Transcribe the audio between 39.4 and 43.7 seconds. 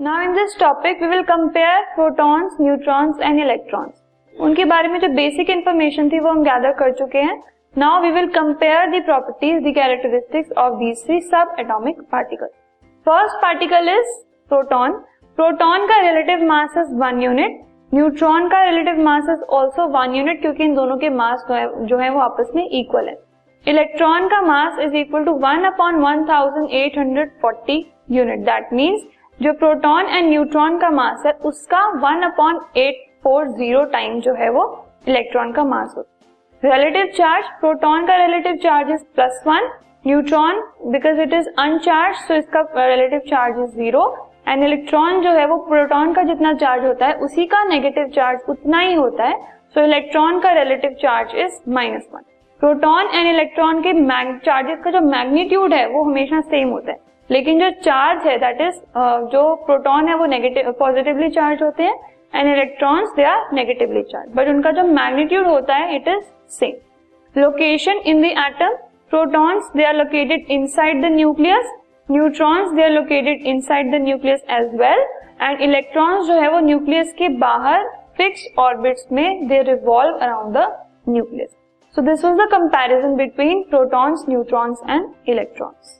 one neutron because it is uncharged so इसका relative charge is